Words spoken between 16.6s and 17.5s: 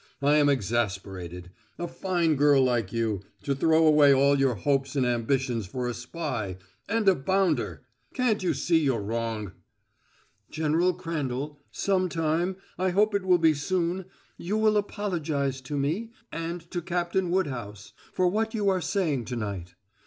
to Captain